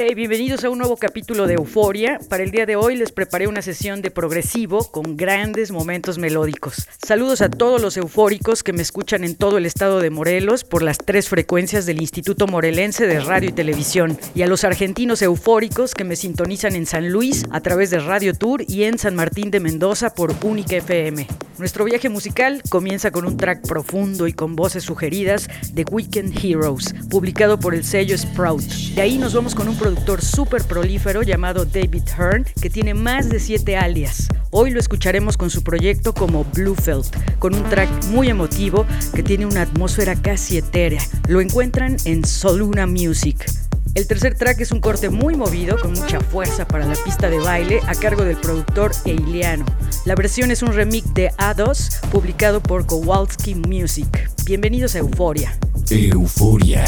[0.00, 2.20] Hey, bienvenidos a un nuevo capítulo de Euforia.
[2.28, 6.86] Para el día de hoy les preparé una sesión de progresivo con grandes momentos melódicos.
[7.04, 10.82] Saludos a todos los eufóricos que me escuchan en todo el estado de Morelos por
[10.82, 14.16] las tres frecuencias del Instituto Morelense de Radio y Televisión.
[14.36, 18.34] Y a los argentinos eufóricos que me sintonizan en San Luis a través de Radio
[18.34, 21.26] Tour y en San Martín de Mendoza por Única FM.
[21.58, 26.94] Nuestro viaje musical comienza con un track profundo y con voces sugeridas de Weekend Heroes,
[27.10, 28.62] publicado por el sello Sprout.
[28.62, 33.30] De ahí nos vamos con un productor súper prolífero llamado David Hearn, que tiene más
[33.30, 34.28] de siete alias.
[34.50, 37.06] Hoy lo escucharemos con su proyecto como Bluefelt,
[37.38, 41.00] con un track muy emotivo que tiene una atmósfera casi etérea.
[41.26, 43.46] Lo encuentran en Soluna Music.
[43.94, 47.38] El tercer track es un corte muy movido, con mucha fuerza para la pista de
[47.38, 49.64] baile, a cargo del productor Eiliano.
[50.04, 54.28] La versión es un remix de A2, publicado por Kowalski Music.
[54.44, 55.58] Bienvenidos a Euforia.
[55.88, 56.84] Euforia.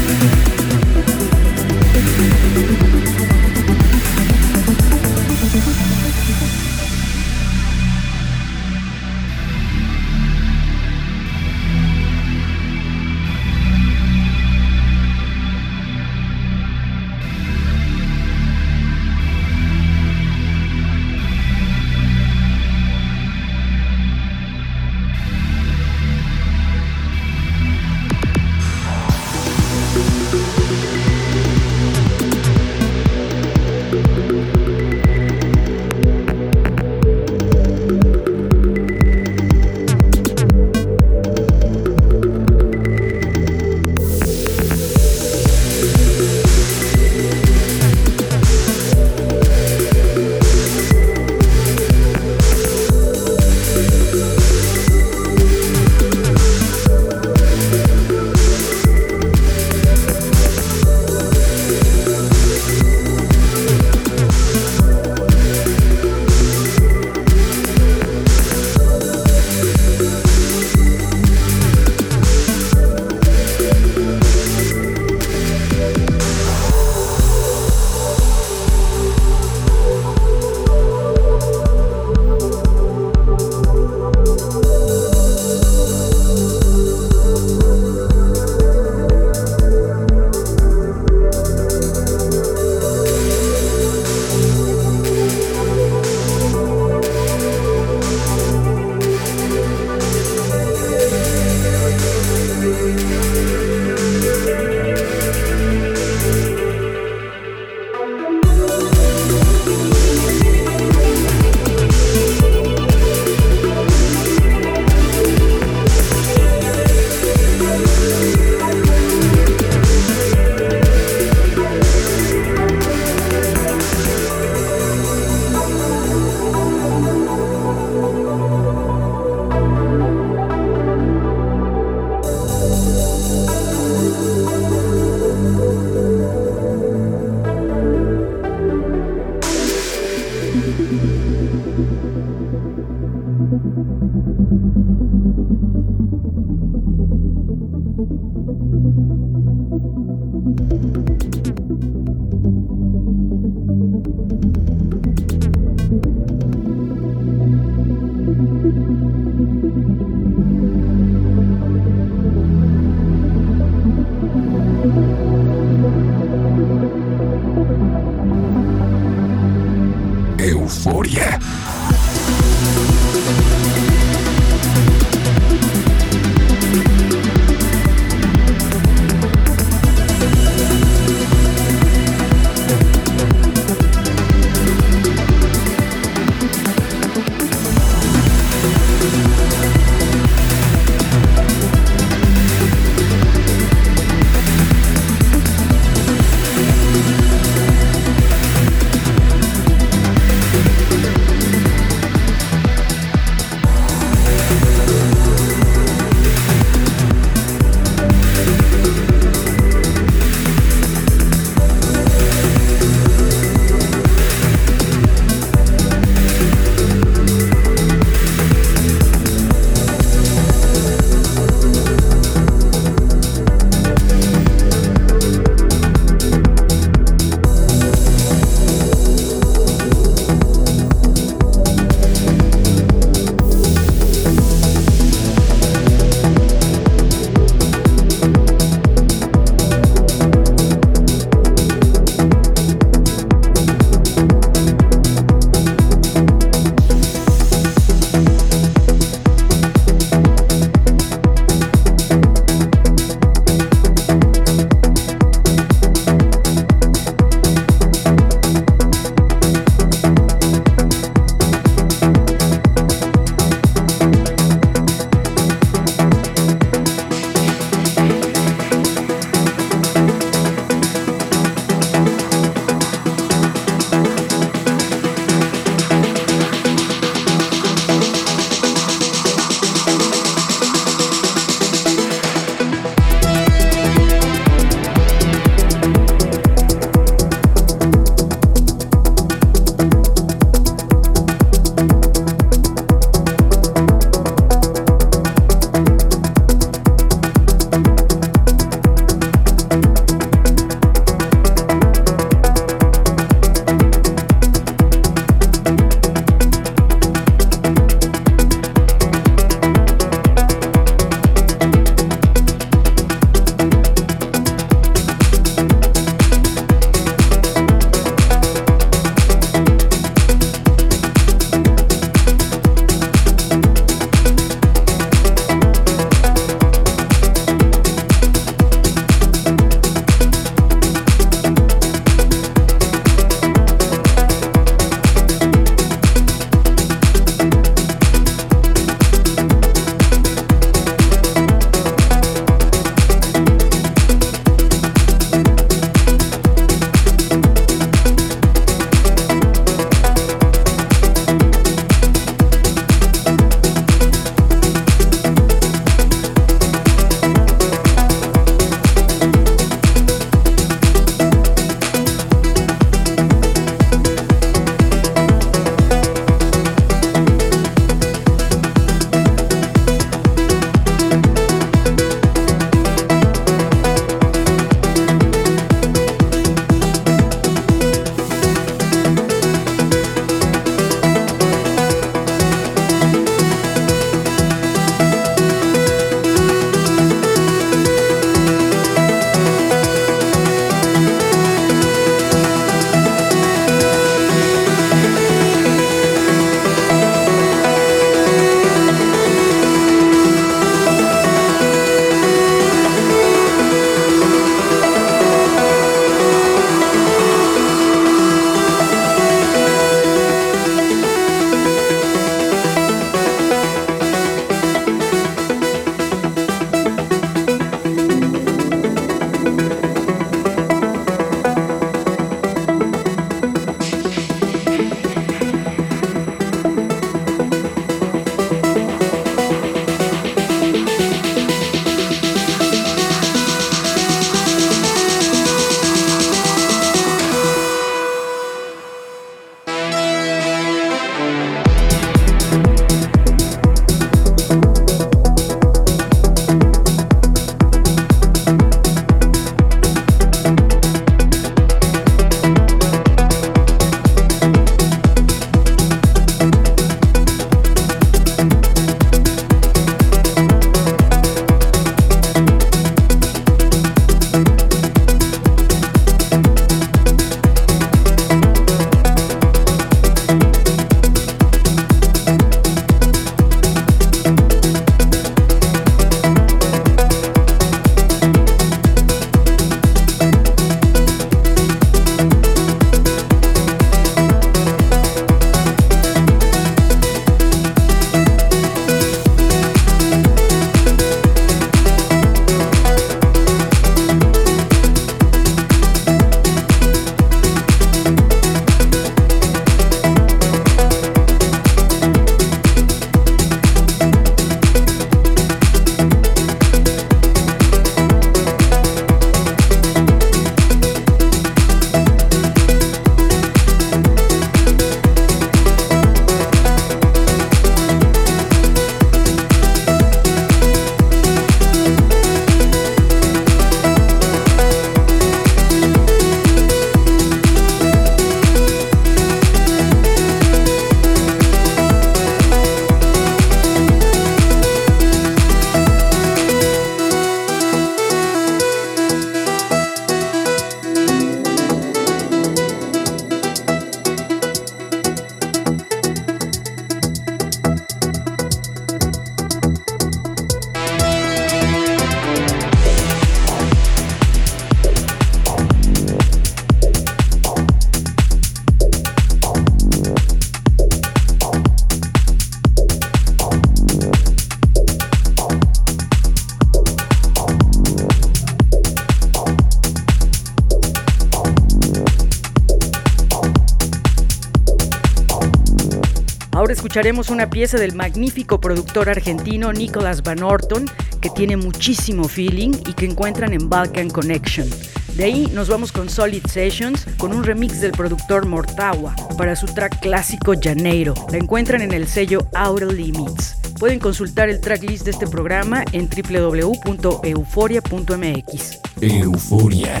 [576.96, 580.86] Escucharemos una pieza del magnífico productor argentino Nicolas Van Orton,
[581.20, 584.66] que tiene muchísimo feeling y que encuentran en Balkan Connection.
[585.14, 589.66] De ahí nos vamos con Solid Sessions, con un remix del productor Mortawa para su
[589.66, 591.12] track clásico Janeiro.
[591.30, 593.56] La encuentran en el sello Outer Limits.
[593.78, 598.80] Pueden consultar el tracklist de este programa en www.euforia.mx.
[599.02, 600.00] Euforia.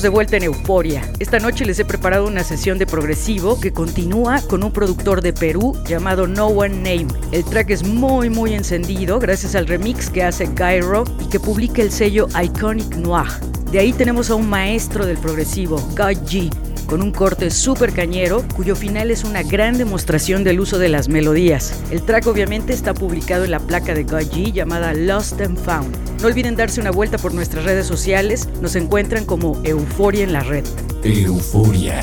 [0.00, 1.02] De vuelta en Euforia.
[1.18, 5.34] Esta noche les he preparado una sesión de progresivo que continúa con un productor de
[5.34, 7.06] Perú llamado No One Name.
[7.32, 11.82] El track es muy muy encendido gracias al remix que hace Gyro y que publica
[11.82, 13.28] el sello Iconic Noir.
[13.72, 18.42] De ahí tenemos a un maestro del progresivo, Guy G, con un corte súper cañero,
[18.56, 21.74] cuyo final es una gran demostración del uso de las melodías.
[21.90, 26.09] El track obviamente está publicado en la placa de Guy G llamada Lost and Found.
[26.20, 30.42] No olviden darse una vuelta por nuestras redes sociales, nos encuentran como Euforia en la
[30.42, 30.64] red.
[31.02, 32.02] Euforia.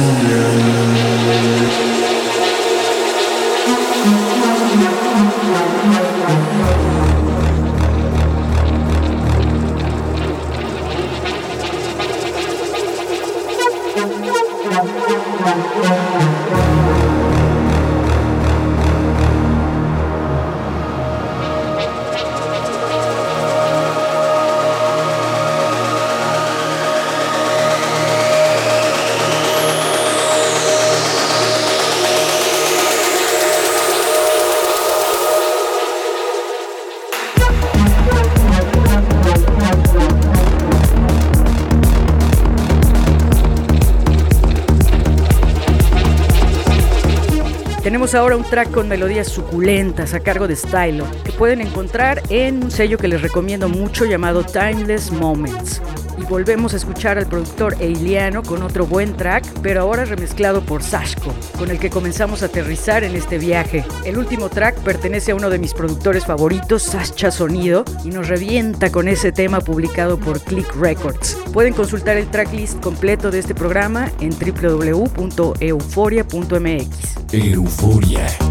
[48.11, 52.61] Tenemos ahora un track con melodías suculentas a cargo de Stylo, que pueden encontrar en
[52.61, 55.81] un sello que les recomiendo mucho llamado Timeless Moments
[56.17, 60.83] y volvemos a escuchar al productor Eiliano con otro buen track, pero ahora remezclado por
[60.83, 63.85] Sashko, con el que comenzamos a aterrizar en este viaje.
[64.03, 68.91] El último track pertenece a uno de mis productores favoritos, Sascha Sonido, y nos revienta
[68.91, 71.37] con ese tema publicado por Click Records.
[71.53, 77.10] Pueden consultar el tracklist completo de este programa en www.euforia.mx.
[77.33, 78.50] Euforia.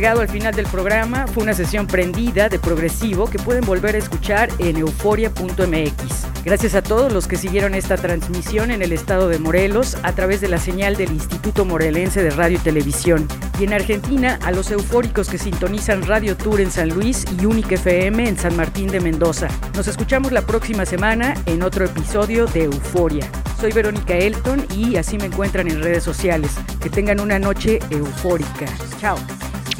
[0.00, 1.26] Llegado al final del programa.
[1.26, 6.42] Fue una sesión prendida de progresivo que pueden volver a escuchar en euforia.mx.
[6.42, 10.40] Gracias a todos los que siguieron esta transmisión en el estado de Morelos a través
[10.40, 13.28] de la señal del Instituto Morelense de Radio y Televisión.
[13.58, 17.74] Y en Argentina, a los eufóricos que sintonizan Radio Tour en San Luis y Unique
[17.74, 19.48] FM en San Martín de Mendoza.
[19.74, 23.30] Nos escuchamos la próxima semana en otro episodio de Euforia.
[23.60, 26.52] Soy Verónica Elton y así me encuentran en redes sociales.
[26.80, 28.64] Que tengan una noche eufórica.
[28.98, 29.18] Chao.